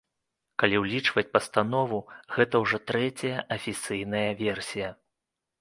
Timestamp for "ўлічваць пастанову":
0.83-1.99